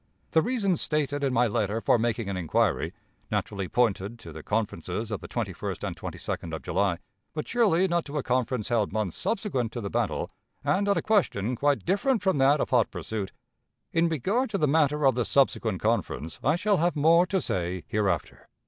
[0.31, 2.91] The reasons stated in my letter for making an inquiry,
[3.29, 6.97] naturally pointed to the conferences of the 21st and 22d of July,
[7.35, 10.31] but surely not to a conference held months subsequent to the battle,
[10.63, 13.31] and on a question quite different from that of hot pursuit.
[13.93, 17.83] In regard to the matter of this subsequent conference I shall have more to say
[17.87, 18.47] hereafter.